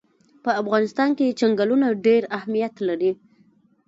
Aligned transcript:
په 0.43 0.51
افغانستان 0.61 1.09
کې 1.17 1.35
چنګلونه 1.39 1.87
ډېر 2.05 2.21
اهمیت 2.37 2.73
لري. 2.87 3.11